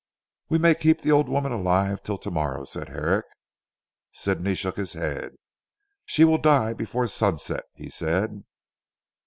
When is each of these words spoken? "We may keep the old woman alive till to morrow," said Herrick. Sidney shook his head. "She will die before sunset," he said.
"We 0.49 0.57
may 0.57 0.73
keep 0.73 1.01
the 1.01 1.11
old 1.11 1.29
woman 1.29 1.51
alive 1.51 2.01
till 2.01 2.17
to 2.17 2.31
morrow," 2.31 2.65
said 2.65 2.89
Herrick. 2.89 3.27
Sidney 4.11 4.55
shook 4.55 4.75
his 4.75 4.93
head. 4.93 5.33
"She 6.05 6.23
will 6.23 6.39
die 6.39 6.73
before 6.73 7.05
sunset," 7.05 7.65
he 7.75 7.91
said. 7.91 8.43